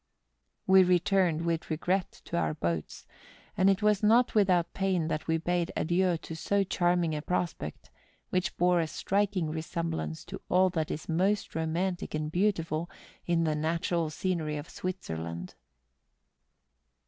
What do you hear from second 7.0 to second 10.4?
a prospect, which bore a striking resemblance